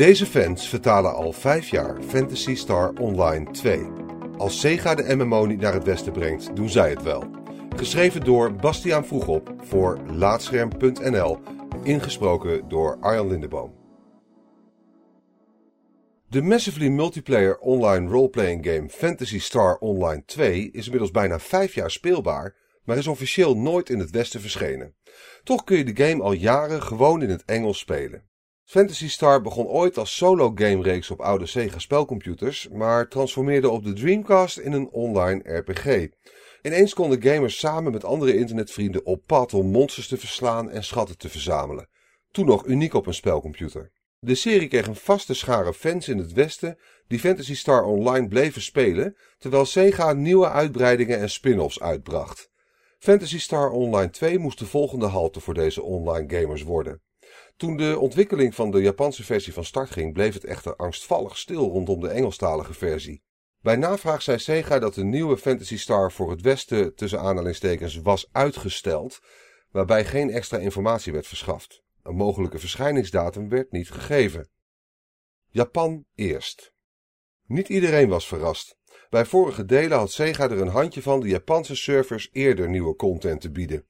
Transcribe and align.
Deze 0.00 0.26
fans 0.26 0.68
vertalen 0.68 1.14
al 1.14 1.32
5 1.32 1.68
jaar 1.68 2.02
Fantasy 2.02 2.54
Star 2.54 2.92
Online 3.00 3.50
2. 3.50 3.86
Als 4.36 4.60
Sega 4.60 4.94
de 4.94 5.14
MMO 5.16 5.46
niet 5.46 5.60
naar 5.60 5.72
het 5.72 5.84
westen 5.84 6.12
brengt, 6.12 6.56
doen 6.56 6.68
zij 6.68 6.90
het 6.90 7.02
wel. 7.02 7.24
Geschreven 7.76 8.20
door 8.20 8.54
Bastiaan 8.54 9.06
Vroegop 9.06 9.54
voor 9.58 9.98
Laatscherm.nl, 10.06 11.38
ingesproken 11.82 12.68
door 12.68 12.96
Arjan 13.00 13.28
Lindeboom. 13.28 13.74
De 16.28 16.42
massively 16.42 16.88
multiplayer 16.88 17.58
online 17.58 18.10
roleplaying 18.10 18.66
game 18.66 18.88
Fantasy 18.88 19.38
Star 19.40 19.76
Online 19.78 20.22
2 20.24 20.70
is 20.70 20.84
inmiddels 20.84 21.10
bijna 21.10 21.38
5 21.38 21.74
jaar 21.74 21.90
speelbaar, 21.90 22.56
maar 22.84 22.96
is 22.96 23.06
officieel 23.06 23.56
nooit 23.56 23.90
in 23.90 23.98
het 23.98 24.10
westen 24.10 24.40
verschenen. 24.40 24.94
Toch 25.42 25.64
kun 25.64 25.76
je 25.76 25.92
de 25.92 26.04
game 26.04 26.22
al 26.22 26.32
jaren 26.32 26.82
gewoon 26.82 27.22
in 27.22 27.30
het 27.30 27.44
Engels 27.44 27.78
spelen. 27.78 28.29
Fantasy 28.70 29.08
Star 29.08 29.40
begon 29.40 29.66
ooit 29.66 29.98
als 29.98 30.16
solo 30.16 30.52
game 30.54 30.82
reeks 30.82 31.10
op 31.10 31.20
oude 31.20 31.46
Sega 31.46 31.78
spelcomputers, 31.78 32.68
maar 32.68 33.08
transformeerde 33.08 33.70
op 33.70 33.84
de 33.84 33.92
Dreamcast 33.92 34.58
in 34.58 34.72
een 34.72 34.88
online 34.90 35.56
RPG. 35.56 36.08
Ineens 36.62 36.94
konden 36.94 37.22
gamers 37.22 37.58
samen 37.58 37.92
met 37.92 38.04
andere 38.04 38.36
internetvrienden 38.36 39.06
op 39.06 39.22
pad 39.26 39.54
om 39.54 39.66
monsters 39.66 40.08
te 40.08 40.16
verslaan 40.16 40.70
en 40.70 40.84
schatten 40.84 41.18
te 41.18 41.28
verzamelen. 41.28 41.88
Toen 42.30 42.46
nog 42.46 42.66
uniek 42.66 42.94
op 42.94 43.06
een 43.06 43.14
spelcomputer. 43.14 43.90
De 44.18 44.34
serie 44.34 44.68
kreeg 44.68 44.86
een 44.86 44.96
vaste 44.96 45.34
schare 45.34 45.74
fans 45.74 46.08
in 46.08 46.18
het 46.18 46.32
westen 46.32 46.78
die 47.06 47.20
Fantasy 47.20 47.54
Star 47.54 47.84
Online 47.84 48.28
bleven 48.28 48.62
spelen, 48.62 49.16
terwijl 49.38 49.64
Sega 49.64 50.12
nieuwe 50.12 50.48
uitbreidingen 50.48 51.18
en 51.18 51.30
spin-offs 51.30 51.80
uitbracht. 51.80 52.50
Fantasy 52.98 53.38
Star 53.38 53.70
Online 53.70 54.10
2 54.10 54.38
moest 54.38 54.58
de 54.58 54.66
volgende 54.66 55.06
halte 55.06 55.40
voor 55.40 55.54
deze 55.54 55.82
online 55.82 56.38
gamers 56.38 56.62
worden. 56.62 57.02
Toen 57.56 57.76
de 57.76 57.98
ontwikkeling 57.98 58.54
van 58.54 58.70
de 58.70 58.80
Japanse 58.80 59.24
versie 59.24 59.52
van 59.52 59.64
start 59.64 59.90
ging, 59.90 60.12
bleef 60.12 60.34
het 60.34 60.44
echter 60.44 60.76
angstvallig 60.76 61.38
stil 61.38 61.68
rondom 61.68 62.00
de 62.00 62.08
Engelstalige 62.08 62.74
versie. 62.74 63.22
Bij 63.60 63.76
navraag 63.76 64.22
zei 64.22 64.38
Sega 64.38 64.78
dat 64.78 64.94
de 64.94 65.04
nieuwe 65.04 65.38
Fantasy 65.38 65.78
Star 65.78 66.12
voor 66.12 66.30
het 66.30 66.40
Westen 66.40 66.94
tussen 66.94 67.20
aanhalingstekens 67.20 67.96
was 67.96 68.28
uitgesteld, 68.32 69.20
waarbij 69.70 70.04
geen 70.04 70.30
extra 70.30 70.58
informatie 70.58 71.12
werd 71.12 71.26
verschaft. 71.26 71.82
Een 72.02 72.16
mogelijke 72.16 72.58
verschijningsdatum 72.58 73.48
werd 73.48 73.72
niet 73.72 73.90
gegeven. 73.90 74.48
Japan 75.48 76.04
eerst. 76.14 76.72
Niet 77.46 77.68
iedereen 77.68 78.08
was 78.08 78.26
verrast. 78.26 78.78
Bij 79.10 79.24
vorige 79.24 79.64
delen 79.64 79.98
had 79.98 80.12
Sega 80.12 80.44
er 80.44 80.60
een 80.60 80.68
handje 80.68 81.02
van 81.02 81.20
de 81.20 81.28
Japanse 81.28 81.76
servers 81.76 82.28
eerder 82.32 82.68
nieuwe 82.68 82.96
content 82.96 83.40
te 83.40 83.50
bieden. 83.50 83.86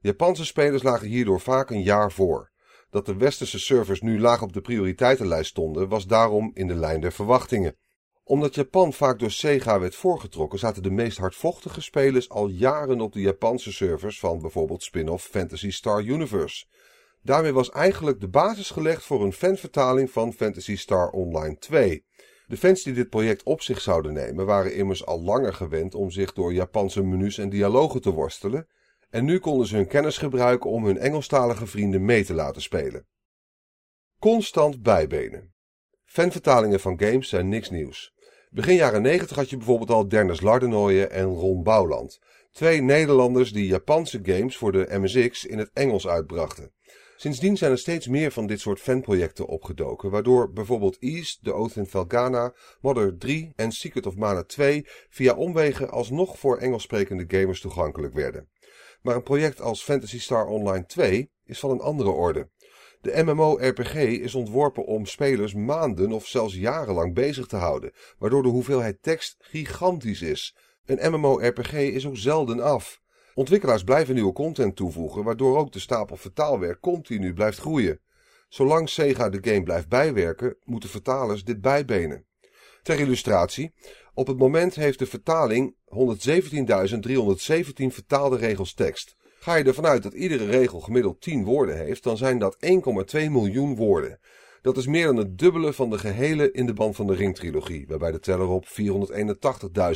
Japanse 0.00 0.44
spelers 0.44 0.82
lagen 0.82 1.08
hierdoor 1.08 1.40
vaak 1.40 1.70
een 1.70 1.82
jaar 1.82 2.12
voor. 2.12 2.51
Dat 2.92 3.06
de 3.06 3.16
westerse 3.16 3.58
servers 3.58 4.00
nu 4.00 4.20
laag 4.20 4.42
op 4.42 4.52
de 4.52 4.60
prioriteitenlijst 4.60 5.50
stonden, 5.50 5.88
was 5.88 6.06
daarom 6.06 6.50
in 6.54 6.66
de 6.66 6.74
lijn 6.74 7.00
der 7.00 7.12
verwachtingen. 7.12 7.76
Omdat 8.24 8.54
Japan 8.54 8.92
vaak 8.92 9.18
door 9.18 9.30
Sega 9.30 9.80
werd 9.80 9.94
voorgetrokken, 9.94 10.58
zaten 10.58 10.82
de 10.82 10.90
meest 10.90 11.18
hardvochtige 11.18 11.80
spelers 11.80 12.28
al 12.28 12.48
jaren 12.48 13.00
op 13.00 13.12
de 13.12 13.20
Japanse 13.20 13.72
servers 13.72 14.18
van 14.20 14.40
bijvoorbeeld 14.40 14.82
spin-off 14.82 15.26
Fantasy 15.26 15.70
Star 15.70 16.02
Universe. 16.02 16.66
Daarmee 17.22 17.52
was 17.52 17.70
eigenlijk 17.70 18.20
de 18.20 18.28
basis 18.28 18.70
gelegd 18.70 19.04
voor 19.04 19.24
een 19.24 19.32
fanvertaling 19.32 20.10
van 20.10 20.32
Fantasy 20.32 20.76
Star 20.76 21.10
Online 21.10 21.58
2. 21.58 22.04
De 22.46 22.56
fans 22.56 22.82
die 22.82 22.94
dit 22.94 23.08
project 23.08 23.42
op 23.42 23.62
zich 23.62 23.80
zouden 23.80 24.12
nemen 24.12 24.46
waren 24.46 24.74
immers 24.74 25.06
al 25.06 25.22
langer 25.22 25.54
gewend 25.54 25.94
om 25.94 26.10
zich 26.10 26.32
door 26.32 26.52
Japanse 26.52 27.02
menus 27.02 27.38
en 27.38 27.48
dialogen 27.48 28.00
te 28.00 28.10
worstelen 28.10 28.66
en 29.12 29.24
nu 29.24 29.38
konden 29.38 29.66
ze 29.66 29.76
hun 29.76 29.86
kennis 29.86 30.18
gebruiken 30.18 30.70
om 30.70 30.84
hun 30.84 30.98
Engelstalige 30.98 31.66
vrienden 31.66 32.04
mee 32.04 32.24
te 32.24 32.34
laten 32.34 32.62
spelen. 32.62 33.06
Constant 34.18 34.82
bijbenen. 34.82 35.54
Fanvertalingen 36.04 36.80
van 36.80 37.00
games 37.00 37.28
zijn 37.28 37.48
niks 37.48 37.70
nieuws. 37.70 38.12
Begin 38.50 38.74
jaren 38.74 39.02
90 39.02 39.36
had 39.36 39.50
je 39.50 39.56
bijvoorbeeld 39.56 39.90
al 39.90 40.08
Derners 40.08 40.40
Lardenooyen 40.40 41.10
en 41.10 41.24
Ron 41.24 41.62
Bouwland, 41.62 42.18
twee 42.50 42.82
Nederlanders 42.82 43.52
die 43.52 43.66
Japanse 43.66 44.20
games 44.22 44.56
voor 44.56 44.72
de 44.72 44.86
MSX 44.90 45.44
in 45.44 45.58
het 45.58 45.70
Engels 45.72 46.08
uitbrachten. 46.08 46.72
Sindsdien 47.16 47.56
zijn 47.56 47.70
er 47.70 47.78
steeds 47.78 48.08
meer 48.08 48.30
van 48.30 48.46
dit 48.46 48.60
soort 48.60 48.80
fanprojecten 48.80 49.46
opgedoken, 49.46 50.10
waardoor 50.10 50.52
bijvoorbeeld 50.52 50.98
East, 50.98 51.44
The 51.44 51.52
Oath 51.52 51.76
in 51.76 51.86
Felgana, 51.86 52.54
Mother 52.80 53.18
3 53.18 53.52
en 53.56 53.72
Secret 53.72 54.06
of 54.06 54.16
Mana 54.16 54.42
2 54.42 54.86
via 55.08 55.34
omwegen 55.34 55.90
alsnog 55.90 56.38
voor 56.38 56.58
Engels 56.58 56.82
sprekende 56.82 57.24
gamers 57.28 57.60
toegankelijk 57.60 58.14
werden. 58.14 58.48
Maar 59.02 59.14
een 59.14 59.22
project 59.22 59.60
als 59.60 59.82
Fantasy 59.82 60.20
Star 60.20 60.46
Online 60.46 60.86
2 60.86 61.30
is 61.44 61.58
van 61.58 61.70
een 61.70 61.80
andere 61.80 62.10
orde. 62.10 62.48
De 63.00 63.22
MMO-RPG 63.22 63.94
is 63.94 64.34
ontworpen 64.34 64.84
om 64.84 65.06
spelers 65.06 65.54
maanden 65.54 66.12
of 66.12 66.26
zelfs 66.26 66.54
jarenlang 66.54 67.14
bezig 67.14 67.46
te 67.46 67.56
houden, 67.56 67.92
waardoor 68.18 68.42
de 68.42 68.48
hoeveelheid 68.48 69.02
tekst 69.02 69.36
gigantisch 69.38 70.22
is. 70.22 70.56
Een 70.84 71.12
MMO-RPG 71.12 71.72
is 71.72 72.06
ook 72.06 72.16
zelden 72.16 72.60
af. 72.60 73.00
Ontwikkelaars 73.34 73.84
blijven 73.84 74.14
nieuwe 74.14 74.32
content 74.32 74.76
toevoegen, 74.76 75.24
waardoor 75.24 75.58
ook 75.58 75.72
de 75.72 75.78
stapel 75.78 76.16
vertaalwerk 76.16 76.80
continu 76.80 77.32
blijft 77.32 77.58
groeien. 77.58 78.00
Zolang 78.48 78.88
Sega 78.88 79.28
de 79.28 79.38
game 79.40 79.62
blijft 79.62 79.88
bijwerken, 79.88 80.56
moeten 80.64 80.88
vertalers 80.88 81.44
dit 81.44 81.60
bijbenen. 81.60 82.26
Ter 82.82 83.00
illustratie, 83.00 83.72
op 84.14 84.26
het 84.26 84.38
moment 84.38 84.74
heeft 84.74 84.98
de 84.98 85.06
vertaling 85.06 85.76
117.317 85.84 85.94
vertaalde 87.74 88.36
regels 88.36 88.74
tekst. 88.74 89.16
Ga 89.38 89.54
je 89.54 89.64
ervan 89.64 89.86
uit 89.86 90.02
dat 90.02 90.12
iedere 90.12 90.46
regel 90.46 90.80
gemiddeld 90.80 91.20
10 91.20 91.44
woorden 91.44 91.76
heeft, 91.76 92.02
dan 92.02 92.16
zijn 92.16 92.38
dat 92.38 92.56
1,2 92.56 92.70
miljoen 93.12 93.76
woorden. 93.76 94.18
Dat 94.62 94.76
is 94.76 94.86
meer 94.86 95.06
dan 95.06 95.16
het 95.16 95.38
dubbele 95.38 95.72
van 95.72 95.90
de 95.90 95.98
gehele 95.98 96.50
In 96.50 96.66
de 96.66 96.72
Band 96.72 96.96
van 96.96 97.06
de 97.06 97.14
Ring 97.14 97.34
trilogie, 97.34 97.86
waarbij 97.88 98.10
de 98.10 98.20
teller 98.20 98.48
op 98.48 98.66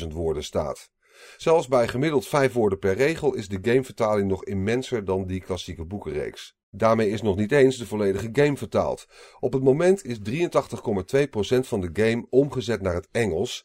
481.000 0.01 0.07
woorden 0.09 0.45
staat. 0.45 0.91
Zelfs 1.37 1.69
bij 1.69 1.89
gemiddeld 1.89 2.27
5 2.27 2.53
woorden 2.53 2.79
per 2.79 2.95
regel 2.95 3.35
is 3.35 3.49
de 3.49 3.59
gamevertaling 3.63 4.29
nog 4.29 4.45
immenser 4.45 5.05
dan 5.05 5.27
die 5.27 5.41
klassieke 5.41 5.85
boekenreeks. 5.85 6.57
Daarmee 6.71 7.11
is 7.11 7.23
nog 7.23 7.37
niet 7.37 7.53
eens 7.53 7.77
de 7.77 7.87
volledige 7.87 8.29
game 8.33 8.57
vertaald. 8.57 9.07
Op 9.41 9.53
het 9.53 9.63
moment 9.63 10.05
is 10.05 10.19
83,2% 10.19 11.59
van 11.61 11.81
de 11.81 11.91
game 11.93 12.27
omgezet 12.31 12.83
naar 12.83 12.95
het 12.95 13.09
Engels, 13.13 13.65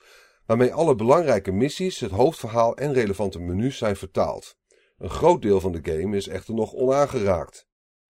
waarmee 0.52 0.74
alle 0.74 0.96
belangrijke 0.96 1.52
missies, 1.52 2.00
het 2.00 2.12
hoofdverhaal 2.12 2.78
en 2.78 2.94
relevante 2.94 3.40
menus 3.40 3.78
zijn 3.78 3.96
vertaald. 3.96 4.58
Een 4.98 5.10
groot 5.10 5.42
deel 5.42 5.60
van 5.60 5.72
de 5.72 5.80
game 5.84 6.18
is 6.18 6.28
echter 6.28 6.54
nog 6.54 6.74
onaangeraakt. 6.74 7.68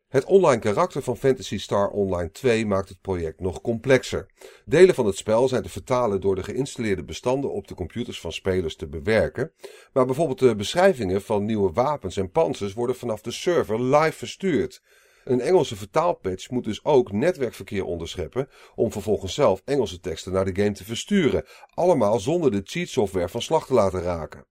Het 0.07 0.25
online 0.25 0.61
karakter 0.61 1.01
van 1.01 1.17
Fantasy 1.17 1.59
Star 1.59 1.89
Online 1.89 2.31
2 2.31 2.65
maakt 2.65 2.89
het 2.89 3.01
project 3.01 3.39
nog 3.39 3.61
complexer. 3.61 4.25
Delen 4.65 4.95
van 4.95 5.05
het 5.05 5.17
spel 5.17 5.47
zijn 5.47 5.63
te 5.63 5.69
vertalen 5.69 6.21
door 6.21 6.35
de 6.35 6.43
geïnstalleerde 6.43 7.03
bestanden 7.03 7.51
op 7.51 7.67
de 7.67 7.75
computers 7.75 8.21
van 8.21 8.31
spelers 8.31 8.75
te 8.75 8.87
bewerken, 8.87 9.51
maar 9.93 10.05
bijvoorbeeld 10.05 10.39
de 10.39 10.55
beschrijvingen 10.55 11.21
van 11.21 11.45
nieuwe 11.45 11.71
wapens 11.71 12.17
en 12.17 12.31
panzers 12.31 12.73
worden 12.73 12.95
vanaf 12.95 13.21
de 13.21 13.31
server 13.31 13.83
live 13.83 14.17
verstuurd. 14.17 14.81
Een 15.31 15.41
Engelse 15.41 15.75
vertaalpatch 15.75 16.49
moet 16.49 16.63
dus 16.63 16.83
ook 16.85 17.11
netwerkverkeer 17.11 17.85
onderscheppen 17.85 18.49
om 18.75 18.91
vervolgens 18.91 19.33
zelf 19.33 19.61
Engelse 19.65 19.99
teksten 19.99 20.31
naar 20.31 20.45
de 20.45 20.61
game 20.61 20.71
te 20.71 20.83
versturen, 20.83 21.45
allemaal 21.73 22.19
zonder 22.19 22.51
de 22.51 22.61
cheatsoftware 22.63 23.29
van 23.29 23.41
slag 23.41 23.65
te 23.65 23.73
laten 23.73 24.01
raken. 24.01 24.45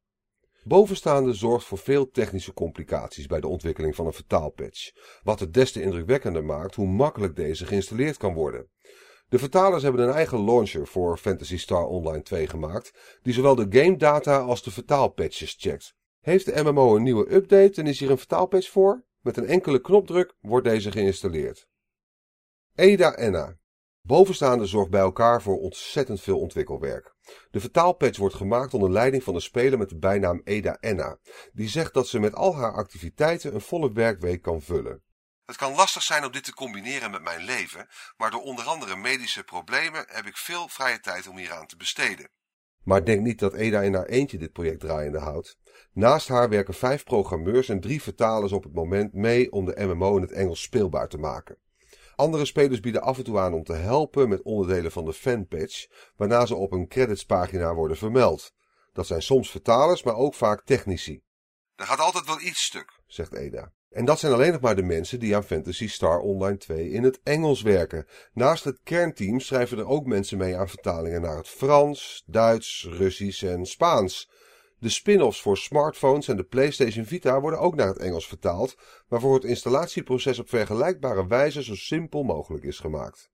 Bovenstaande 0.65 1.33
zorgt 1.33 1.67
voor 1.67 1.79
veel 1.79 2.11
technische 2.11 2.53
complicaties 2.53 3.27
bij 3.27 3.41
de 3.41 3.47
ontwikkeling 3.47 3.95
van 3.95 4.07
een 4.07 4.13
vertaalpatch, 4.13 4.91
wat 5.23 5.41
het 5.41 5.55
des 5.55 5.73
te 5.73 5.83
indrukwekkender 5.83 6.45
maakt 6.45 6.75
hoe 6.75 6.89
makkelijk 6.89 7.37
deze 7.37 7.67
geïnstalleerd 7.67 8.17
kan 8.17 8.35
worden. 8.35 8.71
De 9.29 9.39
vertalers 9.39 9.83
hebben 9.83 10.09
een 10.09 10.15
eigen 10.15 10.45
launcher 10.45 10.87
voor 10.87 11.19
Fantasy 11.19 11.59
Star 11.59 11.85
Online 11.87 12.23
2 12.23 12.47
gemaakt, 12.47 13.19
die 13.23 13.33
zowel 13.33 13.55
de 13.55 13.67
game 13.71 13.97
data 13.97 14.39
als 14.39 14.63
de 14.63 14.71
vertaalpatches 14.71 15.57
checkt. 15.59 15.95
Heeft 16.21 16.45
de 16.45 16.63
MMO 16.63 16.97
een 16.97 17.03
nieuwe 17.03 17.35
update 17.35 17.81
en 17.81 17.87
is 17.87 18.01
hier 18.01 18.11
een 18.11 18.19
vertaalpatch 18.19 18.69
voor? 18.69 19.09
Met 19.21 19.37
een 19.37 19.47
enkele 19.47 19.81
knopdruk 19.81 20.35
wordt 20.41 20.67
deze 20.67 20.93
geïnstalleerd. 20.93 21.69
EDA 22.75 23.13
Enna. 23.13 23.59
Bovenstaande 24.03 24.67
zorgt 24.67 24.91
bij 24.91 25.01
elkaar 25.01 25.43
voor 25.43 25.59
ontzettend 25.59 26.21
veel 26.21 26.39
ontwikkelwerk. 26.39 27.15
De 27.51 27.61
vertaalpatch 27.61 28.19
wordt 28.19 28.35
gemaakt 28.35 28.75
onder 28.75 28.91
leiding 28.91 29.23
van 29.23 29.35
de 29.35 29.41
speler 29.41 29.79
met 29.79 29.89
de 29.89 29.99
bijnaam 29.99 30.41
Eda 30.45 30.77
Enna, 30.81 31.19
die 31.53 31.69
zegt 31.69 31.95
dat 31.95 32.09
ze 32.09 32.19
met 32.19 32.35
al 32.35 32.57
haar 32.57 32.73
activiteiten 32.73 33.55
een 33.55 33.61
volle 33.61 33.93
werkweek 33.93 34.43
kan 34.43 34.63
vullen. 34.63 35.03
Het 35.45 35.57
kan 35.57 35.75
lastig 35.75 36.03
zijn 36.03 36.25
om 36.25 36.33
dit 36.33 36.45
te 36.45 36.55
combineren 36.55 37.11
met 37.11 37.23
mijn 37.23 37.45
leven, 37.45 37.89
maar 38.17 38.31
door 38.31 38.43
onder 38.43 38.65
andere 38.65 38.97
medische 38.97 39.43
problemen 39.43 40.05
heb 40.09 40.27
ik 40.27 40.37
veel 40.37 40.69
vrije 40.69 41.01
tijd 41.01 41.27
om 41.27 41.37
hieraan 41.37 41.67
te 41.67 41.77
besteden. 41.77 42.31
Maar 42.85 43.05
denk 43.05 43.21
niet 43.21 43.39
dat 43.39 43.55
Eda 43.55 43.81
in 43.81 43.95
haar 43.95 44.07
eentje 44.07 44.39
dit 44.39 44.53
project 44.53 44.81
draaiende 44.81 45.19
houdt. 45.19 45.59
Naast 45.93 46.29
haar 46.29 46.49
werken 46.49 46.75
vijf 46.75 47.05
programmeurs 47.05 47.69
en 47.69 47.81
drie 47.81 48.03
vertalers 48.03 48.53
op 48.53 48.63
het 48.63 48.75
moment 48.75 49.13
mee 49.13 49.53
om 49.53 49.65
de 49.65 49.85
MMO 49.85 50.17
in 50.17 50.23
het 50.23 50.33
Engels 50.33 50.63
speelbaar 50.63 51.09
te 51.09 51.19
maken. 51.19 51.57
Andere 52.15 52.45
spelers 52.45 52.81
bieden 52.81 53.03
af 53.03 53.19
en 53.19 53.25
toe 53.25 53.39
aan 53.39 53.55
om 53.55 53.65
te 53.65 53.73
helpen 53.73 54.29
met 54.29 54.43
onderdelen 54.43 54.93
van 54.93 55.05
de 55.05 55.13
fanpatch, 55.13 55.87
waarna 56.17 56.47
ze 56.47 56.55
op 56.55 56.73
een 56.73 56.89
creditspagina 56.89 57.75
worden 57.75 57.97
vermeld. 57.97 58.53
Dat 58.93 59.07
zijn 59.07 59.23
soms 59.23 59.51
vertalers, 59.51 60.03
maar 60.03 60.15
ook 60.15 60.35
vaak 60.35 60.65
technici. 60.65 61.23
Er 61.75 61.87
gaat 61.87 62.01
altijd 62.01 62.27
wel 62.27 62.41
iets 62.41 62.65
stuk, 62.65 63.01
zegt 63.07 63.35
Eda. 63.35 63.73
En 63.91 64.05
dat 64.05 64.19
zijn 64.19 64.33
alleen 64.33 64.53
nog 64.53 64.61
maar 64.61 64.77
de 64.77 64.83
mensen 64.83 65.21
die 65.21 65.37
aan 65.37 65.45
Fantasy 65.45 65.89
Star 65.89 66.19
Online 66.19 66.57
2 66.57 66.91
in 66.91 67.03
het 67.03 67.21
Engels 67.23 67.63
werken. 67.63 68.07
Naast 68.33 68.65
het 68.65 68.81
kernteam 68.83 69.41
schrijven 69.41 69.79
er 69.79 69.87
ook 69.87 70.07
mensen 70.07 70.39
mee 70.39 70.57
aan 70.57 70.69
vertalingen 70.69 71.21
naar 71.21 71.37
het 71.37 71.49
Frans, 71.49 72.23
Duits, 72.27 72.87
Russisch 72.91 73.43
en 73.43 73.67
Spaans. 73.67 74.31
De 74.79 74.89
spin-offs 74.89 75.41
voor 75.41 75.57
smartphones 75.57 76.29
en 76.29 76.37
de 76.37 76.45
PlayStation 76.45 77.05
Vita 77.05 77.41
worden 77.41 77.61
ook 77.61 77.75
naar 77.75 77.87
het 77.87 77.99
Engels 77.99 78.29
vertaald, 78.29 78.77
waarvoor 79.09 79.35
het 79.35 79.45
installatieproces 79.45 80.39
op 80.39 80.49
vergelijkbare 80.49 81.27
wijze 81.27 81.63
zo 81.63 81.75
simpel 81.75 82.23
mogelijk 82.23 82.65
is 82.65 82.79
gemaakt. 82.79 83.31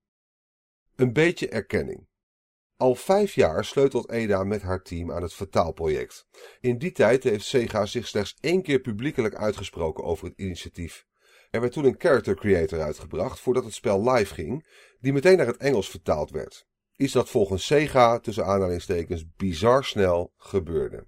Een 0.95 1.13
beetje 1.13 1.49
erkenning. 1.49 2.07
Al 2.77 2.95
vijf 2.95 3.35
jaar 3.35 3.65
sleutelt 3.65 4.11
Eda 4.11 4.45
met 4.45 4.63
haar 4.63 4.83
team 4.83 5.13
aan 5.13 5.23
het 5.23 5.35
vertaalproject. 5.35 6.27
In 6.61 6.79
die 6.79 6.93
tijd 6.93 7.23
heeft 7.23 7.45
Sega 7.45 7.87
zich 7.87 8.07
slechts 8.07 8.35
één 8.41 8.63
keer 8.63 8.81
publiekelijk 8.81 9.35
uitgesproken 9.35 10.05
over 10.05 10.27
het 10.27 10.39
initiatief. 10.39 11.07
Er 11.51 11.61
werd 11.61 11.73
toen 11.73 11.85
een 11.85 11.95
character 11.99 12.35
creator 12.35 12.81
uitgebracht 12.81 13.41
voordat 13.41 13.65
het 13.65 13.75
spel 13.75 14.11
live 14.11 14.35
ging, 14.35 14.67
die 14.99 15.13
meteen 15.13 15.37
naar 15.37 15.47
het 15.47 15.57
Engels 15.57 15.91
vertaald 15.91 16.31
werd. 16.31 16.67
Iets 16.97 17.13
dat 17.13 17.31
volgens 17.31 17.67
Sega 17.67 18.19
tussen 18.19 18.47
aanhalingstekens 18.47 19.25
bizar 19.37 19.85
snel 19.85 20.33
gebeurde. 20.37 21.07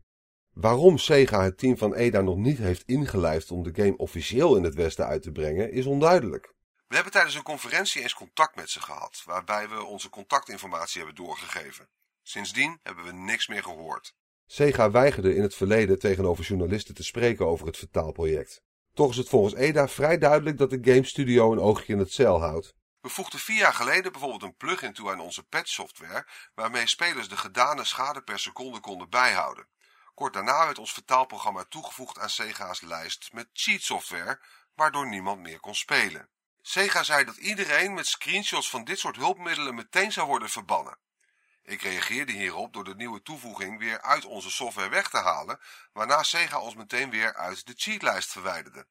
Waarom 0.53 0.99
Sega 0.99 1.43
het 1.43 1.59
team 1.59 1.79
van 1.79 1.95
Eda 1.95 2.21
nog 2.21 2.37
niet 2.37 2.59
heeft 2.59 2.83
ingelijfd 2.87 3.51
om 3.51 3.63
de 3.63 3.83
game 3.83 3.97
officieel 3.97 4.57
in 4.57 4.65
het 4.65 4.75
Westen 4.75 5.07
uit 5.07 5.23
te 5.23 5.33
brengen, 5.33 5.73
is 5.73 5.87
onduidelijk. 5.87 6.57
We 6.89 6.95
hebben 6.95 7.13
tijdens 7.13 7.35
een 7.35 7.43
conferentie 7.43 8.03
eens 8.03 8.15
contact 8.15 8.57
met 8.57 8.71
ze 8.71 8.81
gehad, 8.81 9.23
waarbij 9.25 9.69
we 9.69 9.85
onze 9.85 10.09
contactinformatie 10.09 10.99
hebben 10.99 11.25
doorgegeven. 11.25 11.89
Sindsdien 12.23 12.81
hebben 12.83 13.05
we 13.05 13.13
niks 13.13 13.47
meer 13.47 13.63
gehoord. 13.63 14.15
Sega 14.47 14.91
weigerde 14.91 15.35
in 15.35 15.43
het 15.43 15.55
verleden 15.55 15.99
tegenover 15.99 16.45
journalisten 16.45 16.95
te 16.95 17.05
spreken 17.05 17.47
over 17.47 17.67
het 17.67 17.77
vertaalproject. 17.77 18.63
Toch 18.95 19.11
is 19.11 19.17
het 19.17 19.29
volgens 19.29 19.55
Eda 19.55 19.89
vrij 19.89 20.19
duidelijk 20.19 20.59
dat 20.59 20.71
de 20.71 20.79
game 20.83 21.05
studio 21.05 21.53
een 21.53 21.61
oogje 21.61 21.93
in 21.93 21.99
het 21.99 22.13
zeil 22.13 22.41
houdt. 22.41 22.75
We 23.01 23.09
voegden 23.09 23.41
vier 23.41 23.59
jaar 23.59 23.75
geleden 23.75 24.13
bijvoorbeeld 24.13 24.43
een 24.43 24.57
plugin 24.57 24.93
toe 24.93 25.11
aan 25.11 25.21
onze 25.21 25.43
patch-software, 25.43 26.27
waarmee 26.55 26.87
spelers 26.87 27.29
de 27.29 27.37
gedane 27.37 27.85
schade 27.85 28.23
per 28.23 28.39
seconde 28.39 28.81
konden 28.81 29.11
bijhouden. 29.11 29.69
Kort 30.15 30.33
daarna 30.33 30.65
werd 30.65 30.79
ons 30.79 30.93
vertaalprogramma 30.93 31.65
toegevoegd 31.65 32.19
aan 32.19 32.31
Sega's 32.31 32.81
lijst 32.81 33.33
met 33.33 33.49
cheat-software, 33.53 34.41
waardoor 34.75 35.09
niemand 35.09 35.41
meer 35.41 35.61
kon 35.61 35.75
spelen. 35.75 36.29
Sega 36.69 37.03
zei 37.03 37.25
dat 37.25 37.37
iedereen 37.37 37.95
met 37.95 38.07
screenshots 38.07 38.71
van 38.71 38.85
dit 38.85 38.99
soort 38.99 39.17
hulpmiddelen 39.17 39.75
meteen 39.75 40.13
zou 40.13 40.27
worden 40.27 40.49
verbannen. 40.49 40.99
Ik 41.63 41.83
reageerde 41.83 42.33
hierop 42.33 42.73
door 42.73 42.85
de 42.85 42.95
nieuwe 42.95 43.23
toevoeging 43.23 43.79
weer 43.79 44.03
uit 44.03 44.25
onze 44.25 44.51
software 44.51 44.89
weg 44.89 45.11
te 45.11 45.17
halen, 45.17 45.59
waarna 45.93 46.23
Sega 46.23 46.61
ons 46.61 46.75
meteen 46.75 47.11
weer 47.11 47.35
uit 47.35 47.67
de 47.67 47.73
cheatlijst 47.77 48.33
verwijderde. 48.33 48.87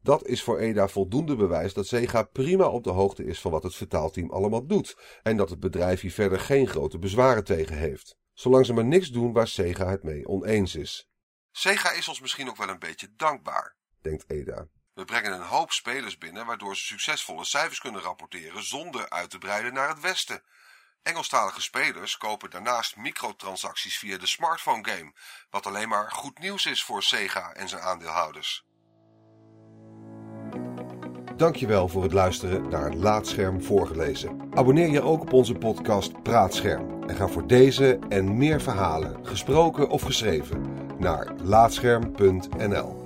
Dat 0.00 0.26
is 0.26 0.42
voor 0.42 0.58
EDA 0.58 0.88
voldoende 0.88 1.36
bewijs 1.36 1.74
dat 1.74 1.86
Sega 1.86 2.22
prima 2.22 2.66
op 2.66 2.84
de 2.84 2.90
hoogte 2.90 3.24
is 3.24 3.40
van 3.40 3.50
wat 3.50 3.62
het 3.62 3.74
vertaalteam 3.74 4.30
allemaal 4.30 4.66
doet 4.66 4.96
en 5.22 5.36
dat 5.36 5.50
het 5.50 5.60
bedrijf 5.60 6.00
hier 6.00 6.12
verder 6.12 6.40
geen 6.40 6.68
grote 6.68 6.98
bezwaren 6.98 7.44
tegen 7.44 7.76
heeft. 7.76 8.16
Zolang 8.32 8.66
ze 8.66 8.72
maar 8.72 8.84
niks 8.84 9.08
doen 9.08 9.32
waar 9.32 9.48
Sega 9.48 9.86
het 9.86 10.02
mee 10.02 10.26
oneens 10.26 10.74
is. 10.74 11.10
Sega 11.50 11.92
is 11.92 12.08
ons 12.08 12.20
misschien 12.20 12.48
ook 12.48 12.56
wel 12.56 12.68
een 12.68 12.78
beetje 12.78 13.12
dankbaar, 13.16 13.76
denkt 14.00 14.30
Eda. 14.30 14.68
We 14.94 15.04
brengen 15.04 15.32
een 15.32 15.42
hoop 15.42 15.72
spelers 15.72 16.18
binnen 16.18 16.46
waardoor 16.46 16.76
ze 16.76 16.84
succesvolle 16.84 17.44
cijfers 17.44 17.80
kunnen 17.80 18.00
rapporteren 18.00 18.64
zonder 18.64 19.10
uit 19.10 19.30
te 19.30 19.38
breiden 19.38 19.74
naar 19.74 19.88
het 19.88 20.00
westen. 20.00 20.42
Engelstalige 21.02 21.62
spelers 21.62 22.16
kopen 22.16 22.50
daarnaast 22.50 22.96
microtransacties 22.96 23.98
via 23.98 24.18
de 24.18 24.26
smartphone 24.26 24.88
game, 24.90 25.12
wat 25.50 25.66
alleen 25.66 25.88
maar 25.88 26.10
goed 26.10 26.38
nieuws 26.38 26.66
is 26.66 26.82
voor 26.82 27.02
Sega 27.02 27.52
en 27.52 27.68
zijn 27.68 27.82
aandeelhouders. 27.82 28.64
Dankjewel 31.36 31.88
voor 31.88 32.02
het 32.02 32.12
luisteren 32.12 32.68
naar 32.68 32.92
Laatscherm 32.92 33.62
voorgelezen. 33.62 34.48
Abonneer 34.54 34.88
je 34.88 35.02
ook 35.02 35.22
op 35.22 35.32
onze 35.32 35.54
podcast 35.54 36.22
Praatscherm 36.22 37.02
en 37.08 37.16
ga 37.16 37.28
voor 37.28 37.46
deze 37.46 37.98
en 38.08 38.36
meer 38.36 38.60
verhalen, 38.60 39.26
gesproken 39.26 39.88
of 39.88 40.02
geschreven, 40.02 40.86
naar 40.98 41.32
laatscherm.nl. 41.42 43.01